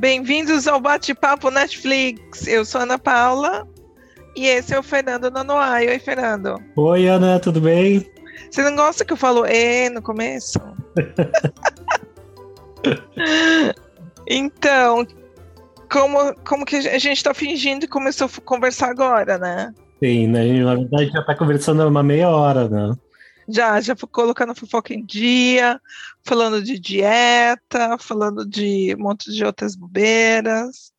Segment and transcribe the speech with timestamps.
[0.00, 2.46] Bem-vindos ao Bate-Papo Netflix.
[2.46, 3.68] Eu sou Ana Paula
[4.34, 5.88] e esse é o Fernando Nonoai.
[5.88, 6.56] Oi, Fernando.
[6.74, 8.10] Oi, Ana, tudo bem?
[8.50, 10.58] Você não gosta que eu falo e no começo?
[14.26, 15.06] então,
[15.92, 19.70] como, como que a gente está fingindo que começou a conversar agora, né?
[20.02, 20.62] Sim, né?
[20.62, 22.94] na verdade já está conversando uma meia hora, né?
[23.50, 25.80] Já, já colocando fofoca em dia,
[26.24, 30.92] falando de dieta, falando de um monte de outras bobeiras.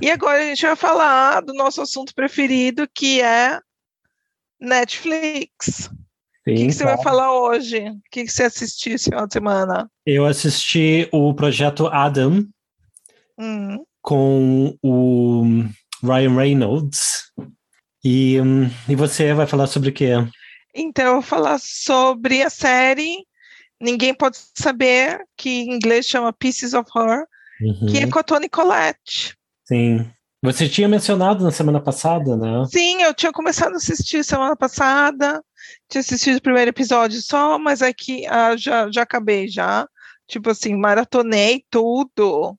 [0.00, 3.60] E agora a gente vai falar do nosso assunto preferido, que é
[4.60, 5.90] Netflix.
[6.46, 7.78] o que, que você vai falar hoje?
[7.78, 9.90] O que, que você assistiu esse final de semana?
[10.06, 12.46] Eu assisti o projeto Adam
[13.38, 13.84] hum.
[14.00, 15.44] com o
[16.02, 17.32] Ryan Reynolds.
[18.04, 20.12] E, hum, e você vai falar sobre o quê?
[20.80, 23.26] Então, eu vou falar sobre a série
[23.80, 27.24] Ninguém Pode Saber, que em inglês chama Pieces of Her,
[27.60, 27.86] uhum.
[27.86, 29.36] que é com a Toni Collette.
[29.64, 30.08] Sim.
[30.42, 32.64] Você tinha mencionado na semana passada, né?
[32.70, 35.42] Sim, eu tinha começado a assistir semana passada,
[35.88, 39.86] tinha assistido o primeiro episódio só, mas aqui é ah, já, já acabei já.
[40.28, 42.56] Tipo assim, maratonei tudo,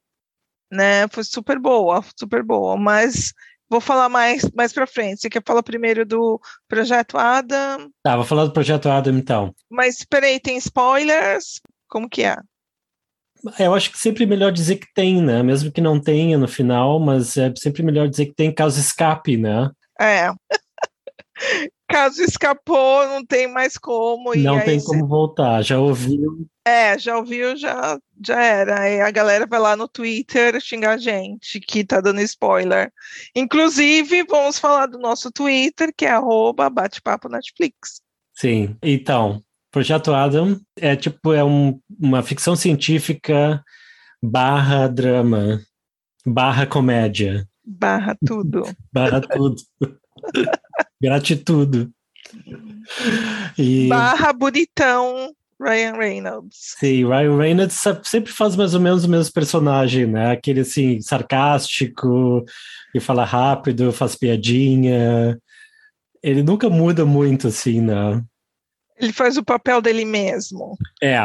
[0.69, 1.07] né?
[1.07, 3.33] Foi super boa, super boa, mas
[3.69, 5.21] Vou falar mais, mais para frente.
[5.21, 7.89] Você quer falar primeiro do Projeto Adam?
[8.01, 9.53] Tá, vou falar do Projeto Adam então.
[9.69, 11.61] Mas peraí, tem spoilers?
[11.87, 12.35] Como que é?
[13.57, 15.41] Eu acho que sempre é melhor dizer que tem, né?
[15.43, 19.37] Mesmo que não tenha no final, mas é sempre melhor dizer que tem caso escape,
[19.37, 19.69] né?
[19.99, 20.31] É.
[21.89, 24.35] caso escapou, não tem mais como.
[24.35, 26.47] Não tem como voltar, já ouviu.
[26.65, 28.81] É, já ouviu, já, já era.
[28.81, 32.91] Aí a galera vai lá no Twitter xingar a gente que tá dando spoiler.
[33.35, 38.01] Inclusive, vamos falar do nosso Twitter, que é arroba bate-papo Netflix.
[38.33, 43.63] Sim, então, Projeto Adam é tipo, é um, uma ficção científica
[44.21, 45.59] barra drama,
[46.25, 47.47] barra comédia.
[47.65, 48.63] Barra tudo.
[48.93, 49.55] barra tudo.
[51.01, 51.89] Gratitude.
[53.57, 53.87] E...
[53.87, 56.75] Barra bonitão Ryan Reynolds.
[56.79, 60.31] Sim, Ryan Reynolds sempre faz mais ou menos o mesmo personagem, né?
[60.31, 62.45] Aquele assim, sarcástico,
[62.91, 65.37] que fala rápido, faz piadinha.
[66.23, 68.23] Ele nunca muda muito, assim, né?
[68.97, 70.77] Ele faz o papel dele mesmo.
[71.01, 71.17] É.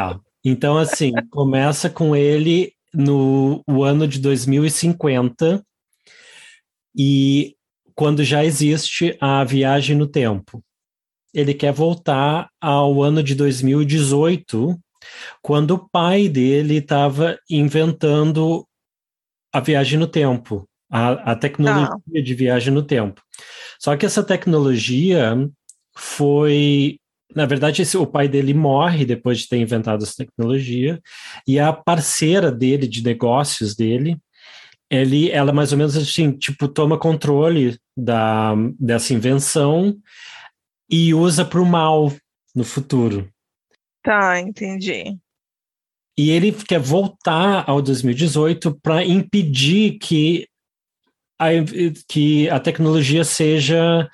[0.43, 5.65] Então, assim, começa com ele no o ano de 2050
[6.97, 7.55] e
[7.95, 10.61] quando já existe a viagem no tempo.
[11.33, 14.77] Ele quer voltar ao ano de 2018,
[15.41, 18.67] quando o pai dele estava inventando
[19.53, 22.21] a viagem no tempo, a, a tecnologia ah.
[22.21, 23.21] de viagem no tempo.
[23.79, 25.35] Só que essa tecnologia
[25.97, 26.99] foi.
[27.33, 31.01] Na verdade, esse, o pai dele morre depois de ter inventado essa tecnologia,
[31.47, 34.17] e a parceira dele, de negócios dele,
[34.95, 39.97] ele, ela mais ou menos assim, tipo, toma controle da, dessa invenção
[40.89, 42.11] e usa para o mal
[42.55, 43.29] no futuro.
[44.03, 45.17] Tá, entendi.
[46.17, 50.47] E ele quer voltar ao 2018 para impedir que
[51.39, 51.47] a,
[52.07, 54.09] que a tecnologia seja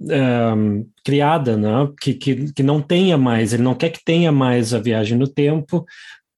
[0.00, 1.88] um, criada, né?
[2.00, 5.26] que, que, que não tenha mais, ele não quer que tenha mais a viagem no
[5.26, 5.86] tempo,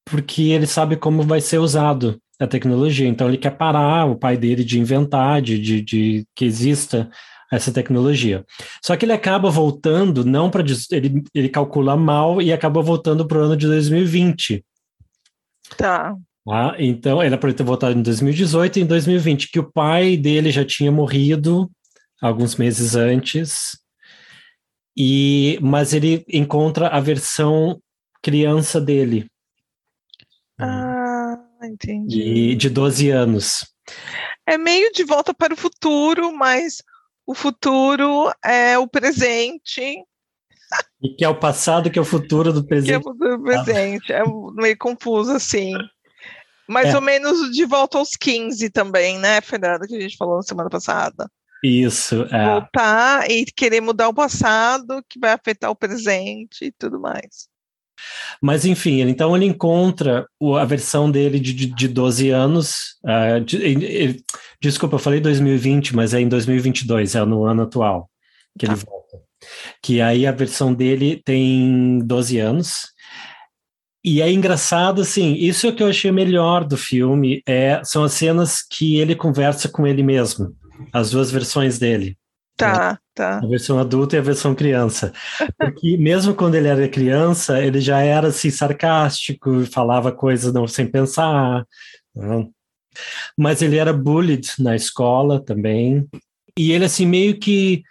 [0.04, 3.09] porque ele sabe como vai ser usado a tecnologia.
[3.09, 7.11] Então ele quer parar o pai dele de inventar, de, de, de que exista
[7.50, 8.45] essa tecnologia.
[8.84, 13.39] Só que ele acaba voltando, não para ele, ele calcula mal e acaba voltando para
[13.39, 14.65] o ano de 2020.
[15.77, 16.15] Tá.
[16.49, 20.51] Ah, então ele para ter voltado em 2018 e em 2020, que o pai dele
[20.51, 21.71] já tinha morrido
[22.21, 23.78] alguns meses antes.
[24.97, 27.81] E mas ele encontra a versão
[28.22, 29.27] criança dele.
[31.66, 32.06] Entendi.
[32.06, 33.66] De, de 12 anos.
[34.47, 36.82] É meio de volta para o futuro, mas
[37.26, 39.97] o futuro é o presente.
[41.03, 42.89] E que é o passado, que é o futuro do presente.
[42.89, 44.12] Que é o futuro do presente.
[44.12, 44.22] É
[44.54, 45.72] meio confuso, assim.
[46.68, 46.97] Mais é.
[46.97, 50.71] ou menos de volta aos 15 também, né, Fernanda, que a gente falou na semana
[50.71, 51.30] passada.
[51.62, 52.44] Isso, é.
[52.44, 57.48] Voltar e querer mudar o passado, que vai afetar o presente e tudo mais.
[58.41, 60.26] Mas, enfim, então ele encontra
[60.58, 62.96] a versão dele de, de, de 12 anos.
[63.04, 64.22] Uh, de, ele,
[64.60, 68.10] desculpa, eu falei 2020, mas é em 2022, é no ano atual
[68.58, 68.76] que ele ah.
[68.76, 69.18] volta.
[69.82, 72.94] Que aí a versão dele tem 12 anos.
[74.02, 78.04] E é engraçado, assim, isso é o que eu achei melhor do filme, é, são
[78.04, 80.54] as cenas que ele conversa com ele mesmo,
[80.92, 82.14] as duas versões dele.
[82.54, 82.98] Tá, né?
[83.15, 83.39] Tá.
[83.39, 85.13] A versão adulta e a versão criança.
[85.59, 90.87] Porque mesmo quando ele era criança, ele já era assim sarcástico, falava coisas não sem
[90.87, 91.65] pensar.
[93.37, 96.07] Mas ele era bullied na escola também.
[96.59, 97.83] E ele, assim, meio que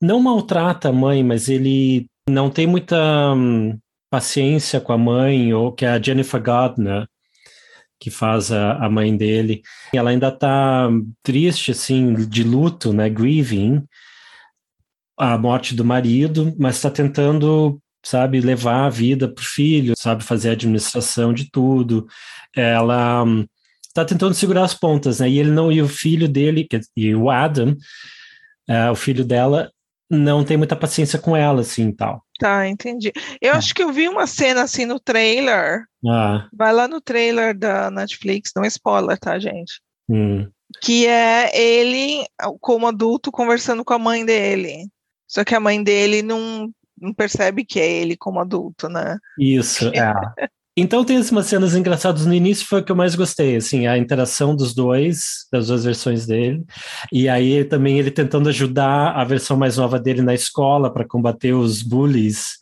[0.00, 3.78] não maltrata a mãe, mas ele não tem muita hum,
[4.10, 7.06] paciência com a mãe, ou que é a Jennifer Gardner,
[7.98, 9.62] que faz a, a mãe dele.
[9.92, 10.88] Ela ainda está
[11.22, 13.84] triste, assim, de luto, né, grieving,
[15.16, 20.24] a morte do marido, mas está tentando, sabe, levar a vida para o filho, sabe,
[20.24, 22.06] fazer a administração de tudo.
[22.54, 23.24] Ela
[23.86, 25.28] está hum, tentando segurar as pontas, né?
[25.28, 26.66] E ele não, e o filho dele,
[26.96, 27.76] e o Adam,
[28.68, 29.70] é, o filho dela,
[30.10, 32.22] não tem muita paciência com ela, assim, tal.
[32.38, 33.12] Tá, entendi.
[33.40, 33.56] Eu é.
[33.56, 35.84] acho que eu vi uma cena assim no trailer.
[36.06, 36.48] Ah.
[36.52, 39.80] Vai lá no trailer da Netflix, não é spoiler, tá, gente?
[40.08, 40.48] Hum.
[40.82, 42.26] Que é ele,
[42.60, 44.88] como adulto, conversando com a mãe dele.
[45.32, 46.70] Só que a mãe dele não,
[47.00, 49.16] não percebe que é ele como adulto, né?
[49.38, 50.12] Isso, é.
[50.76, 53.96] Então tem umas cenas engraçadas no início, foi o que eu mais gostei, assim, a
[53.96, 56.62] interação dos dois, das duas versões dele,
[57.10, 61.54] e aí também ele tentando ajudar a versão mais nova dele na escola para combater
[61.54, 62.58] os bullies.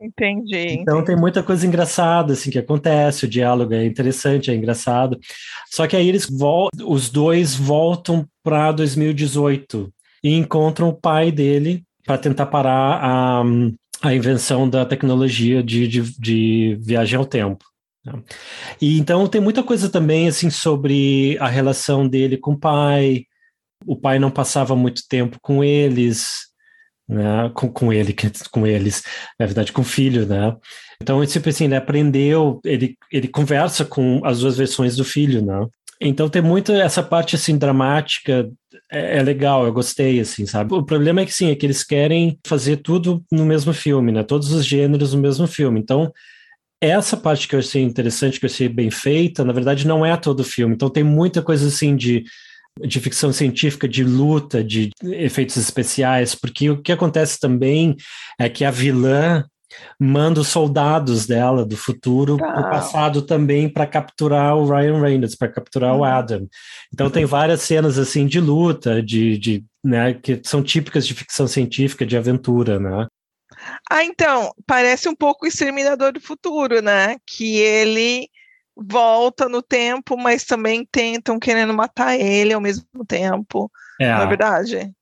[0.00, 0.74] Entendi.
[0.74, 1.06] Então entendi.
[1.06, 5.18] tem muita coisa engraçada assim que acontece, o diálogo é interessante, é engraçado.
[5.72, 6.28] Só que aí eles
[6.84, 9.92] os dois voltam para 2018
[10.22, 13.42] e encontram o pai dele para tentar parar a
[14.02, 17.64] a invenção da tecnologia de, de, de viagem ao tempo.
[18.04, 18.20] Né?
[18.80, 23.24] E então tem muita coisa também assim sobre a relação dele com o pai.
[23.86, 26.48] O pai não passava muito tempo com eles,
[27.08, 27.50] né?
[27.54, 28.14] com, com ele,
[28.50, 29.02] com eles,
[29.38, 30.54] na verdade, com o filho, né?
[31.00, 35.66] Então, tipo assim, ele aprendeu, ele, ele conversa com as duas versões do filho, né?
[36.00, 38.48] Então tem muito essa parte assim dramática,
[38.92, 40.74] é, é, legal, eu gostei assim, sabe?
[40.74, 44.22] O problema é que sim, é que eles querem fazer tudo no mesmo filme, né?
[44.22, 45.80] Todos os gêneros no mesmo filme.
[45.80, 46.12] Então
[46.80, 50.16] essa parte que eu achei interessante, que eu achei bem feita, na verdade não é
[50.16, 50.74] todo o filme.
[50.74, 52.24] Então tem muita coisa assim de
[52.80, 57.94] de ficção científica, de luta, de efeitos especiais, porque o que acontece também
[58.40, 59.44] é que a vilã
[59.98, 65.36] manda os soldados dela do futuro para o passado também para capturar o Ryan Reynolds,
[65.36, 66.00] para capturar uhum.
[66.00, 66.48] o Adam.
[66.92, 71.46] Então tem várias cenas assim de luta, de, de né, que são típicas de ficção
[71.46, 73.06] científica, de aventura, né?
[73.90, 77.16] Ah, então, parece um pouco o Exterminador do Futuro, né?
[77.26, 78.28] Que ele
[78.76, 83.70] volta no tempo, mas também tentam querendo matar ele ao mesmo tempo.
[84.00, 84.92] É, não é verdade?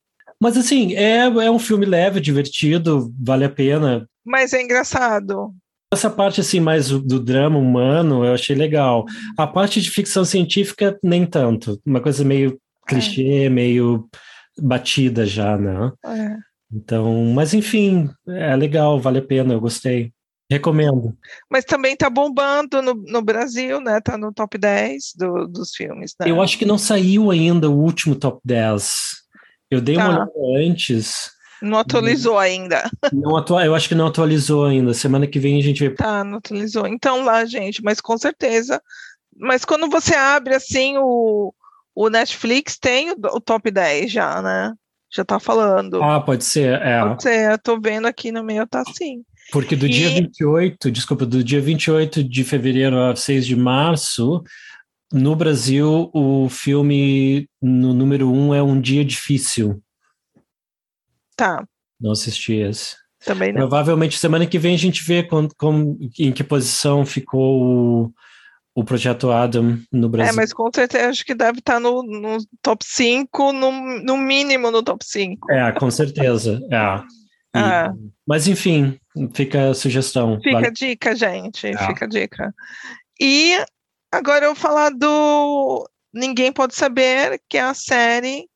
[0.41, 5.53] Mas assim, é, é um filme leve, divertido, vale a pena mas é engraçado.
[5.93, 9.05] Essa parte assim mais do drama humano eu achei legal.
[9.37, 13.49] A parte de ficção científica nem tanto, uma coisa meio clichê, é.
[13.49, 14.09] meio
[14.57, 15.91] batida já, né?
[16.07, 16.37] É.
[16.73, 20.13] Então, mas enfim, é legal, vale a pena, eu gostei.
[20.49, 21.17] Recomendo.
[21.49, 24.01] Mas também tá bombando no, no Brasil, né?
[24.01, 26.13] Tá no top 10 do, dos filmes.
[26.19, 26.29] Né?
[26.29, 29.11] Eu acho que não saiu ainda o último top 10.
[29.71, 30.05] Eu dei tá.
[30.05, 31.31] uma olhada antes.
[31.63, 32.91] Não atualizou ainda.
[33.13, 34.95] Não atua, eu acho que não atualizou ainda.
[34.95, 35.95] Semana que vem a gente vai.
[35.95, 36.87] Tá, não atualizou.
[36.87, 38.83] Então lá, gente, mas com certeza.
[39.37, 41.55] Mas quando você abre assim o,
[41.95, 44.73] o Netflix, tem o, o top 10 já, né?
[45.13, 46.03] Já tá falando.
[46.03, 47.01] Ah, pode ser, é.
[47.01, 49.23] Pode ser, eu tô vendo aqui no meio, tá assim.
[49.51, 49.91] Porque do e...
[49.91, 54.43] dia 28, desculpa, do dia 28 de fevereiro a 6 de março,
[55.13, 59.83] no Brasil, o filme no número 1 um é Um Dia Difícil.
[61.37, 61.65] Tá.
[62.01, 62.97] Não assisti esse.
[63.25, 63.61] Também não.
[63.61, 68.13] Provavelmente semana que vem a gente vê com, com, em que posição ficou o,
[68.75, 70.33] o projeto Adam no é, Brasil.
[70.33, 74.71] É, mas com certeza acho que deve estar no, no top 5, no, no mínimo
[74.71, 75.51] no top 5.
[75.53, 76.61] É, com certeza.
[76.71, 77.57] É.
[77.57, 77.93] E, ah.
[78.27, 78.99] Mas enfim,
[79.35, 80.41] fica a sugestão.
[80.41, 81.67] Fica a dica, gente.
[81.67, 81.87] É.
[81.87, 82.55] Fica a dica.
[83.21, 83.59] E
[84.11, 88.49] agora eu vou falar do Ninguém Pode Saber, que é a série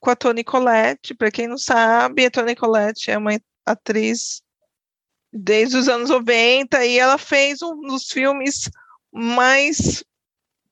[0.00, 1.14] com a Toni Collette.
[1.14, 4.42] Para quem não sabe, a Toni Collette é uma atriz
[5.32, 8.70] desde os anos 90 e ela fez um dos filmes
[9.12, 10.04] mais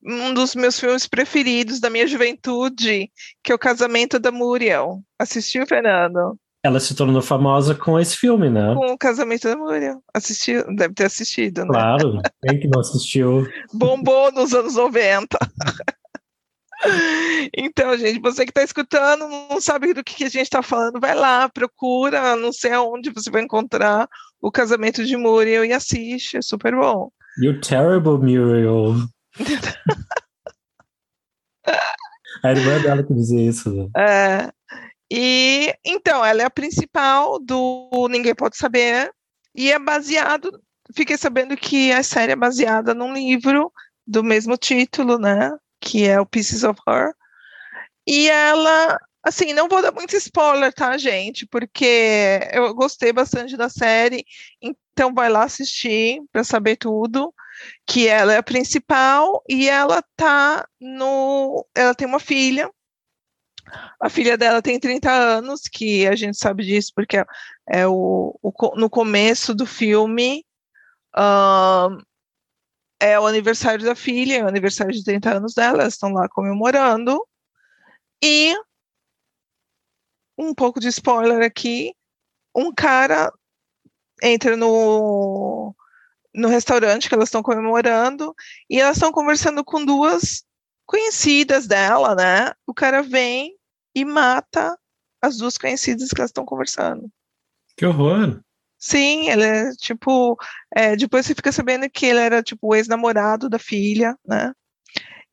[0.06, 3.10] um dos meus filmes preferidos da minha juventude,
[3.42, 5.02] que é o Casamento da Muriel.
[5.18, 6.38] Assistiu, Fernando?
[6.64, 8.74] Ela se tornou famosa com esse filme, né?
[8.74, 10.02] Com o Casamento da Muriel.
[10.14, 11.68] Assistiu, deve ter assistido, né?
[11.68, 13.46] Claro, quem que não assistiu?
[13.72, 15.38] Bombou nos anos 90.
[17.56, 21.00] Então, gente, você que está escutando, não sabe do que, que a gente está falando,
[21.00, 24.08] vai lá, procura, não sei aonde você vai encontrar
[24.40, 27.10] o casamento de Muriel e assiste, é super bom.
[27.42, 28.96] You're terrible, Muriel.
[32.42, 33.72] a irmã dela que dizia isso.
[33.72, 33.88] Né?
[33.96, 34.50] É,
[35.14, 39.12] e então, ela é a principal do Ninguém Pode Saber,
[39.54, 40.50] e é baseado.
[40.94, 43.72] Fiquei sabendo que a série é baseada num livro
[44.06, 45.50] do mesmo título, né?
[45.84, 47.12] que é o Pieces of Her.
[48.06, 51.46] E ela, assim, não vou dar muito spoiler, tá, gente?
[51.46, 54.24] Porque eu gostei bastante da série,
[54.60, 57.32] então vai lá assistir para saber tudo.
[57.86, 61.64] Que ela é a principal e ela tá no.
[61.74, 62.68] Ela tem uma filha.
[64.00, 67.24] A filha dela tem 30 anos, que a gente sabe disso, porque
[67.68, 70.44] é, o, o no começo do filme.
[71.16, 71.98] Um,
[73.00, 76.28] é o aniversário da filha, é o aniversário de 30 anos dela, elas estão lá
[76.28, 77.22] comemorando.
[78.22, 78.54] E
[80.38, 81.94] um pouco de spoiler aqui,
[82.56, 83.32] um cara
[84.22, 85.74] entra no,
[86.34, 88.34] no restaurante que elas estão comemorando
[88.70, 90.44] e elas estão conversando com duas
[90.86, 92.52] conhecidas dela, né?
[92.66, 93.56] O cara vem
[93.94, 94.78] e mata
[95.22, 97.10] as duas conhecidas que elas estão conversando.
[97.76, 98.40] Que horror!
[98.78, 100.36] Sim, ele é tipo.
[100.74, 104.52] É, depois você fica sabendo que ele era tipo o ex-namorado da filha, né?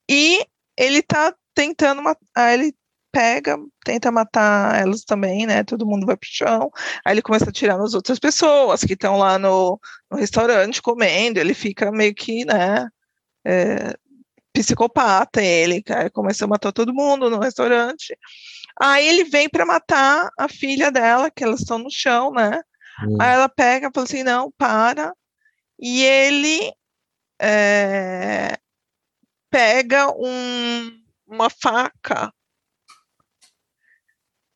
[0.09, 0.45] E
[0.77, 2.53] ele tá tentando matar.
[2.53, 2.73] Ele
[3.11, 5.63] pega, tenta matar elas também, né?
[5.63, 6.71] Todo mundo vai pro chão.
[7.05, 9.79] Aí ele começa a atirar nas outras pessoas que estão lá no,
[10.09, 11.39] no, restaurante comendo.
[11.39, 12.87] Ele fica meio que, né?
[13.45, 13.97] É,
[14.53, 18.17] psicopata, ele começa a matar todo mundo no restaurante.
[18.79, 22.61] Aí ele vem para matar a filha dela, que elas estão no chão, né?
[23.07, 23.17] Hum.
[23.19, 25.13] Aí ela pega e fala assim: não, para.
[25.79, 26.71] E ele
[27.41, 28.57] é,
[29.49, 30.91] pega um,
[31.27, 32.31] uma faca.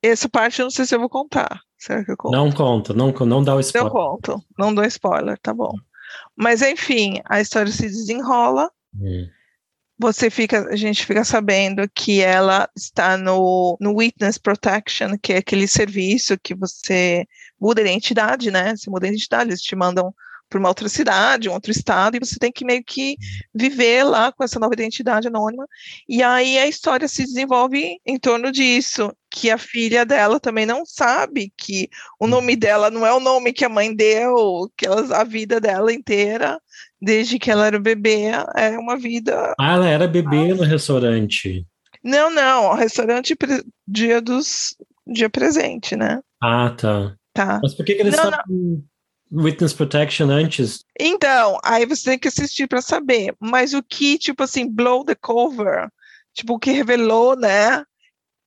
[0.04, 1.62] Essa parte eu não sei se eu vou contar.
[1.78, 2.32] Será que eu conto?
[2.32, 3.92] Não conta, não, não dá o spoiler.
[3.92, 5.74] Eu conto, não dou spoiler, tá bom.
[6.36, 8.72] Mas enfim, a história se desenrola.
[8.94, 9.28] Hum
[9.98, 15.38] você fica, a gente fica sabendo que ela está no, no Witness Protection, que é
[15.38, 17.26] aquele serviço que você
[17.60, 18.76] muda a identidade, né?
[18.76, 20.14] Você muda a identidade, eles te mandam
[20.50, 23.16] para uma outra cidade, um outro estado, e você tem que meio que
[23.54, 25.68] viver lá com essa nova identidade anônima.
[26.08, 30.86] E aí a história se desenvolve em torno disso, que a filha dela também não
[30.86, 35.18] sabe que o nome dela não é o nome que a mãe deu, que ela,
[35.18, 36.60] a vida dela inteira,
[37.02, 39.54] desde que ela era bebê, é uma vida.
[39.60, 41.66] Ah, ela era bebê no restaurante.
[42.04, 43.36] Não, não, restaurante
[43.88, 44.76] dia dos
[45.08, 46.20] dia presente, né?
[46.42, 47.16] Ah, tá.
[47.34, 47.60] Tá.
[47.62, 48.84] Mas por que, que eles não, estavam
[49.32, 50.84] Witness Protection antes?
[51.00, 53.36] Então, aí você tem que assistir para saber.
[53.40, 55.90] Mas o que, tipo assim, blow the cover,
[56.34, 57.84] tipo, o que revelou, né,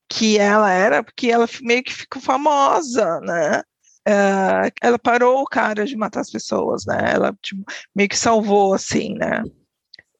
[0.09, 3.61] que ela era, porque ela meio que ficou famosa, né?
[4.07, 7.11] Uh, ela parou o cara de matar as pessoas, né?
[7.13, 7.63] Ela tipo,
[7.95, 9.43] meio que salvou, assim, né?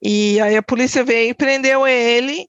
[0.01, 2.47] E aí a polícia veio e prendeu ele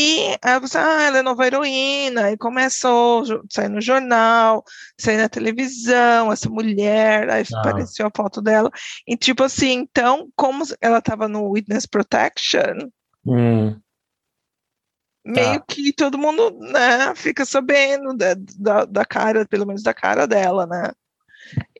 [0.00, 4.62] e aí você, ah, ela é nova heroína, e começou sair no jornal,
[4.96, 7.58] sair na televisão, essa mulher, aí ah.
[7.58, 8.70] apareceu a foto dela.
[9.08, 12.90] E tipo assim, então, como ela estava no Witness Protection,
[13.26, 13.76] hum.
[15.26, 15.64] meio tá.
[15.66, 20.64] que todo mundo, né, fica sabendo da, da, da, cara, pelo menos da cara dela,
[20.64, 20.92] né?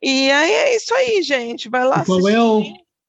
[0.02, 2.64] E aí é isso aí, gente, vai lá Qual é o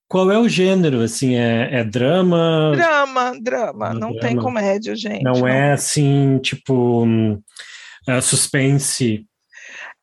[0.09, 1.01] qual é o gênero?
[1.01, 2.71] Assim, é, é drama?
[2.75, 3.93] Drama, drama.
[3.93, 4.19] não drama.
[4.19, 5.23] tem comédia, gente.
[5.23, 9.23] Não, não, é assim, tipo, uh, suspense.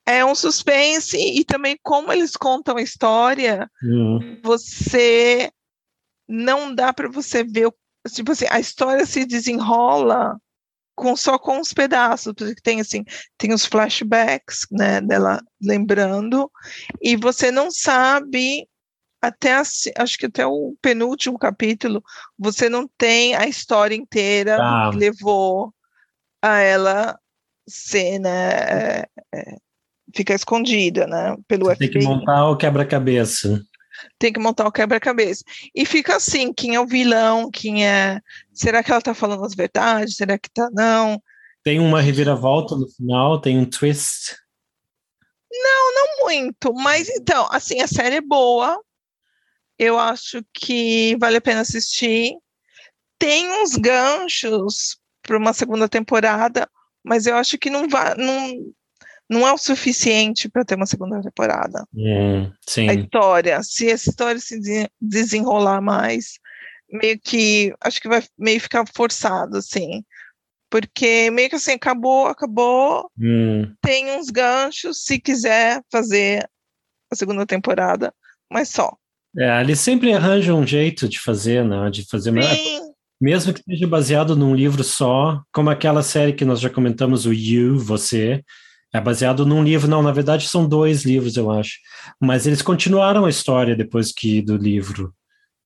[0.07, 4.39] É um suspense e também como eles contam a história, hum.
[4.45, 5.51] você
[6.29, 7.69] não dá para você ver,
[8.09, 10.39] tipo assim, a história se desenrola
[10.95, 13.05] com só com os pedaços, porque tem assim,
[13.37, 16.49] tem os flashbacks, né, dela lembrando,
[17.03, 18.67] e você não sabe
[19.27, 22.03] até acho que até o penúltimo capítulo
[22.39, 24.91] você não tem a história inteira ah.
[24.91, 25.73] que levou
[26.43, 27.19] a ela
[27.69, 29.57] ser, né, é, é,
[30.15, 31.91] ficar escondida, né, pelo você FBI.
[31.91, 33.61] Tem que montar o quebra-cabeça.
[34.19, 35.43] Tem que montar o quebra-cabeça.
[35.75, 38.21] E fica assim, quem é o vilão, quem é...
[38.53, 40.17] Será que ela tá falando as verdades?
[40.17, 41.21] Será que tá não?
[41.65, 44.37] Tem uma reviravolta no final, tem um twist.
[45.51, 48.81] Não, não muito, mas então, assim, a série é boa,
[49.79, 52.35] eu acho que vale a pena assistir.
[53.19, 56.69] Tem uns ganchos para uma segunda temporada,
[57.05, 58.53] mas eu acho que não vai, não,
[59.29, 61.87] não é o suficiente para ter uma segunda temporada.
[61.95, 62.51] Hum,
[62.89, 64.61] a história, se essa história se
[65.01, 66.39] desenrolar mais,
[66.91, 70.05] meio que acho que vai meio ficar forçado, assim.
[70.71, 73.11] Porque meio que assim, acabou, acabou.
[73.19, 73.75] Hum.
[73.81, 76.49] Tem uns ganchos, se quiser fazer
[77.11, 78.13] a segunda temporada,
[78.51, 78.97] mas só.
[79.39, 81.91] É, eles sempre arranjam um jeito de fazer, né?
[81.91, 82.33] De fazer
[83.21, 87.33] mesmo que seja baseado num livro só, como aquela série que nós já comentamos, o
[87.33, 88.45] You, Você,
[88.93, 91.79] é baseado num livro, não, na verdade são dois livros, eu acho.
[92.21, 95.15] Mas eles continuaram a história depois que do livro.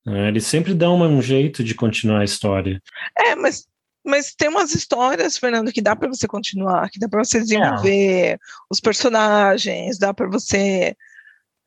[0.04, 0.28] Né?
[0.28, 2.80] Eles sempre dão um jeito de continuar a história.
[3.18, 3.66] É, mas,
[4.04, 8.34] mas tem umas histórias, Fernando, que dá para você continuar, que dá para você desenvolver
[8.34, 8.38] é.
[8.70, 10.96] os personagens, dá para você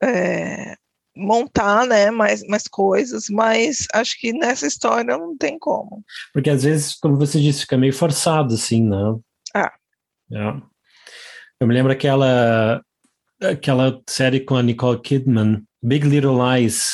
[0.02, 0.76] é,
[1.16, 6.04] montar, né, mais, mais coisas, mas acho que nessa história não tem como.
[6.34, 9.16] Porque às vezes, como você disse, fica meio forçado, assim, né?
[9.54, 9.72] Ah.
[10.32, 10.62] É.
[11.60, 12.82] Eu me lembro aquela
[13.42, 16.94] aquela série com a Nicole Kidman, Big Little Lies.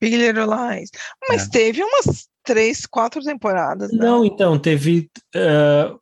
[0.00, 0.90] Big Little Lies.
[1.28, 1.50] Mas é.
[1.50, 3.90] teve umas três, quatro temporadas.
[3.92, 4.06] Não, né?
[4.06, 5.10] não então, teve.
[5.34, 5.98] Uh,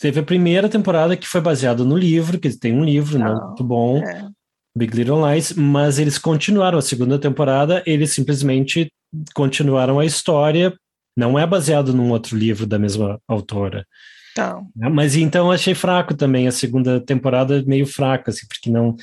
[0.00, 3.46] teve a primeira temporada que foi baseada no livro, que tem um livro, não, não
[3.46, 3.98] muito bom.
[3.98, 4.28] É.
[4.76, 8.92] Big Little Lies, mas eles continuaram a segunda temporada, eles simplesmente
[9.34, 10.74] continuaram a história,
[11.16, 13.86] não é baseado num outro livro da mesma autora.
[14.32, 14.68] Então.
[14.76, 18.94] Mas então achei fraco também a segunda temporada, meio fraca, assim, porque não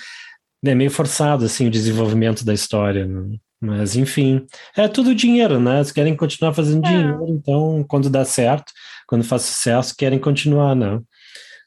[0.63, 3.08] é meio forçado assim o desenvolvimento da história.
[3.08, 3.38] Né?
[3.60, 4.46] Mas enfim,
[4.77, 5.77] é tudo dinheiro, né?
[5.77, 6.89] Eles querem continuar fazendo é.
[6.89, 8.72] dinheiro, então quando dá certo,
[9.08, 11.00] quando faz sucesso, querem continuar, né?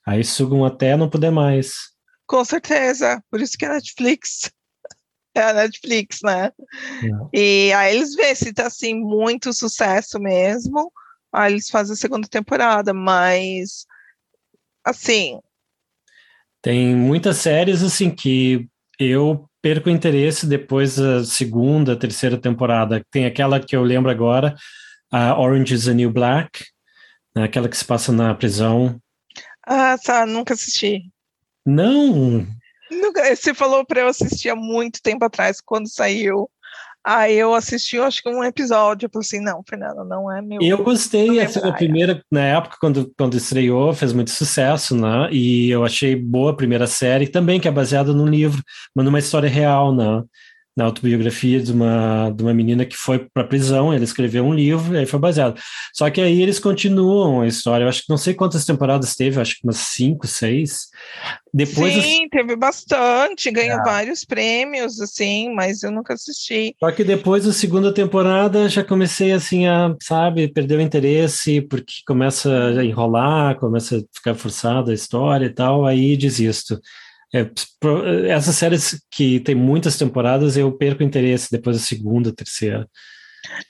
[0.06, 1.95] Aí sugam até não poder mais.
[2.26, 4.50] Com certeza, por isso que é Netflix.
[5.34, 6.50] É a Netflix, né?
[7.34, 7.38] É.
[7.38, 10.90] E aí eles vê se tá assim muito sucesso mesmo
[11.36, 13.86] Aí eles fazem a segunda temporada, mas
[14.82, 15.38] assim.
[16.62, 18.66] Tem muitas séries assim que
[18.98, 23.04] eu perco interesse depois da segunda, terceira temporada.
[23.10, 24.54] Tem aquela que eu lembro agora,
[25.12, 26.64] a Orange is the New Black,
[27.34, 28.98] né, aquela que se passa na prisão.
[29.66, 31.02] Ah, tá, nunca assisti.
[31.66, 32.46] Não.
[32.90, 36.48] Nunca, você falou para eu assistir há muito tempo atrás, quando saiu.
[37.04, 40.58] Aí eu assisti, acho que um episódio, eu falei assim, não, Fernanda, não é meu.
[40.60, 45.28] Eu gostei, essa é a primeira, na época, quando, quando estreou, fez muito sucesso, né?
[45.30, 48.60] E eu achei boa a primeira série, também que é baseada num livro,
[48.92, 50.24] mas numa história real, né?
[50.76, 54.52] Na autobiografia de uma, de uma menina que foi para a prisão, ele escreveu um
[54.52, 55.58] livro e aí foi baseado.
[55.94, 59.40] Só que aí eles continuam a história, eu acho que não sei quantas temporadas teve,
[59.40, 60.88] acho que umas cinco, seis.
[61.52, 63.82] Depois Sim, teve bastante, ganhou é.
[63.82, 66.76] vários prêmios, assim, mas eu nunca assisti.
[66.78, 71.94] Só que depois da segunda temporada já comecei assim a, sabe, perder o interesse, porque
[72.06, 76.78] começa a enrolar, começa a ficar forçada a história e tal, aí desisto.
[77.34, 77.50] É,
[78.28, 82.88] essas séries que tem muitas temporadas, eu perco interesse depois da segunda, terceira.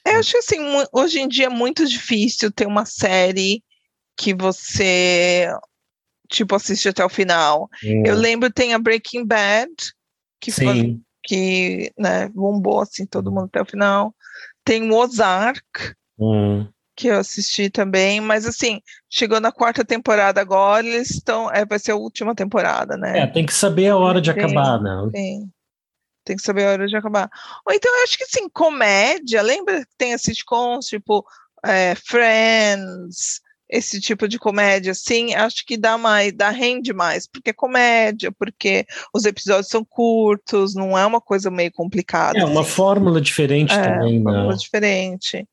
[0.04, 0.58] É, eu acho assim,
[0.92, 3.62] hoje em dia é muito difícil ter uma série
[4.16, 5.48] que você
[6.28, 7.68] tipo assiste até o final.
[7.84, 8.02] Hum.
[8.04, 9.70] Eu lembro tem a Breaking Bad
[10.40, 14.14] que foi, que né, bombou assim todo mundo até o final.
[14.64, 15.62] Tem o Ozark.
[16.18, 18.80] Hum que eu assisti também, mas assim,
[19.10, 23.20] chegou na quarta temporada agora, eles estão, é, vai ser a última temporada, né?
[23.20, 25.08] É, tem que saber a hora de tem, acabar, né?
[25.12, 25.52] Tem,
[26.24, 27.28] tem que saber a hora de acabar.
[27.66, 31.24] Ou então, eu acho que assim, comédia, lembra que tem as sitcoms, tipo
[31.64, 37.50] é, Friends, esse tipo de comédia, assim, acho que dá mais, dá rende mais, porque
[37.50, 42.38] é comédia, porque os episódios são curtos, não é uma coisa meio complicada.
[42.38, 42.70] É uma assim.
[42.70, 44.36] fórmula diferente é, também, uma né?
[44.38, 45.46] Fórmula diferente.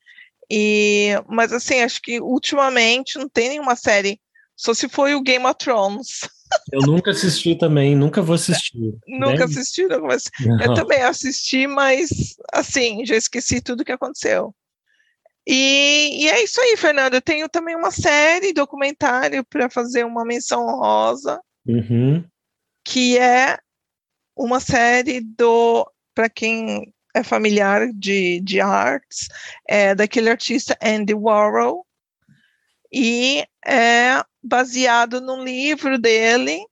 [0.56, 4.22] E, mas assim, acho que ultimamente não tem nenhuma série,
[4.56, 6.30] só se foi o Game of Thrones.
[6.72, 8.94] Eu nunca assisti também, nunca vou assistir.
[9.10, 10.48] nunca assisti, nunca vou assistir.
[10.62, 14.54] Eu também assisti, mas assim, já esqueci tudo que aconteceu.
[15.48, 17.16] E, e, é isso aí, Fernando.
[17.16, 22.24] Eu tenho também uma série documentário para fazer uma menção honrosa, uhum.
[22.86, 23.58] que é
[24.38, 29.28] uma série do para quem é familiar de, de artes,
[29.68, 31.86] é daquele artista Andy Warhol,
[32.92, 36.64] e é baseado num livro dele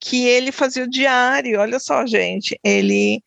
[0.00, 1.60] que ele fazia o diário.
[1.60, 3.22] Olha só, gente, ele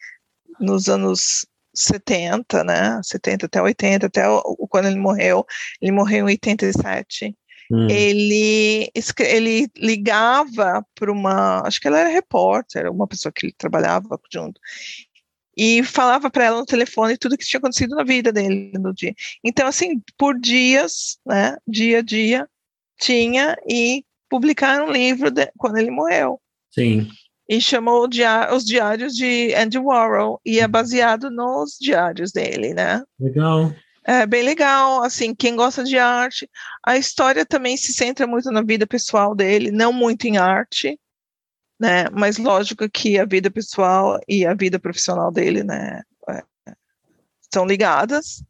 [0.59, 2.99] nos anos 70, né?
[3.03, 5.45] 70 até 80, até o, quando ele morreu,
[5.81, 7.35] ele morreu em 87.
[7.71, 7.87] Hum.
[7.89, 14.19] Ele, ele ligava para uma, acho que ela era repórter, uma pessoa que ele trabalhava
[14.31, 14.59] junto,
[15.57, 19.13] e falava para ela no telefone tudo que tinha acontecido na vida dele no dia.
[19.43, 22.47] Então, assim, por dias, né, dia a dia,
[22.99, 26.39] tinha e publicaram um livro de, quando ele morreu.
[26.69, 27.07] Sim.
[27.49, 33.03] E chamou dia, os diários de Andy Warhol e é baseado nos diários dele, né?
[33.19, 33.73] Legal.
[34.03, 36.49] É bem legal, assim, quem gosta de arte.
[36.83, 40.97] A história também se centra muito na vida pessoal dele, não muito em arte,
[41.81, 42.05] né?
[42.11, 46.43] Mas lógico que a vida pessoal e a vida profissional dele, né, é,
[47.51, 48.43] são ligadas.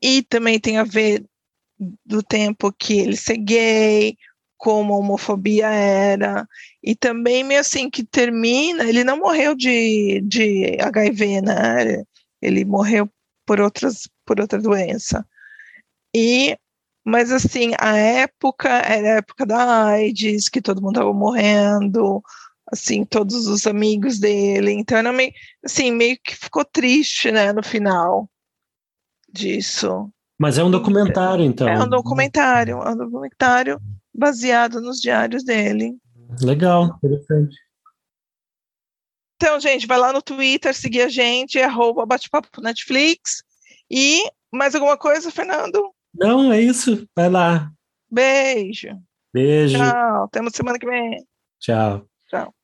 [0.00, 1.26] E também tem a ver
[2.06, 4.16] do tempo que ele ser gay,
[4.56, 6.46] como a homofobia era,
[6.82, 12.04] e também meio assim que termina, ele não morreu de, de HIV, né?
[12.40, 13.10] Ele morreu
[13.46, 15.26] por outras por outra doença.
[16.14, 16.56] E
[17.04, 22.22] mas assim, a época era a época da AIDS, que todo mundo estava morrendo,
[22.70, 24.72] assim, todos os amigos dele.
[24.72, 25.32] Então era meio,
[25.64, 28.28] assim, meio que ficou triste, né, no final
[29.32, 30.10] disso.
[30.38, 31.68] Mas é um documentário, então.
[31.68, 33.80] É um documentário, é um documentário
[34.14, 35.96] baseado nos diários dele.
[36.40, 37.56] Legal, interessante.
[39.36, 43.42] Então, gente, vai lá no Twitter, seguir a gente, arroba bate-papo Netflix.
[43.90, 45.92] E mais alguma coisa, Fernando?
[46.14, 47.06] Não, é isso.
[47.16, 47.70] Vai lá.
[48.10, 48.88] Beijo.
[49.32, 49.78] Beijo.
[49.78, 50.24] Tchau.
[50.24, 51.24] Até semana que vem.
[51.58, 52.06] Tchau.
[52.28, 52.54] Tchau.